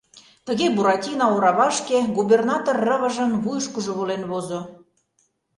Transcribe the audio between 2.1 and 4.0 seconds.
губернатор Рывыжын вуйышкыжо